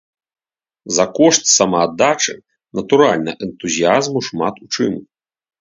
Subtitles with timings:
[0.95, 2.35] За кошт самааддачы,
[2.81, 4.93] натуральна, энтузіязму шмат у чым.